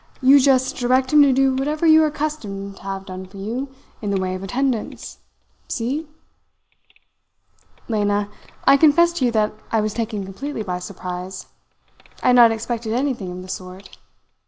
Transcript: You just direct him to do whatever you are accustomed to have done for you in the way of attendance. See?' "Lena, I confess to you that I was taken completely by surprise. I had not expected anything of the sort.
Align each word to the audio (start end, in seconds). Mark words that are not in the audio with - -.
You 0.19 0.39
just 0.39 0.77
direct 0.77 1.13
him 1.13 1.21
to 1.21 1.31
do 1.31 1.53
whatever 1.53 1.85
you 1.85 2.01
are 2.01 2.07
accustomed 2.07 2.77
to 2.77 2.81
have 2.81 3.05
done 3.05 3.27
for 3.27 3.37
you 3.37 3.69
in 4.01 4.09
the 4.09 4.19
way 4.19 4.33
of 4.33 4.41
attendance. 4.41 5.19
See?' 5.67 6.07
"Lena, 7.87 8.27
I 8.65 8.77
confess 8.77 9.13
to 9.13 9.25
you 9.25 9.31
that 9.33 9.53
I 9.71 9.79
was 9.79 9.93
taken 9.93 10.25
completely 10.25 10.63
by 10.63 10.79
surprise. 10.79 11.45
I 12.23 12.29
had 12.29 12.35
not 12.35 12.51
expected 12.51 12.93
anything 12.93 13.31
of 13.31 13.41
the 13.43 13.47
sort. 13.47 13.99